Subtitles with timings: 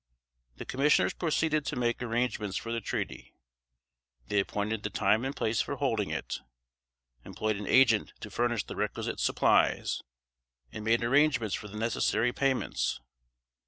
[0.55, 3.35] The commissioners proceeded to make arrangements for the treaty.
[4.25, 6.39] They appointed the time and place for holding it;
[7.23, 10.01] employed an agent to furnish the requisite supplies,
[10.71, 12.99] and made arrangements for the necessary payments.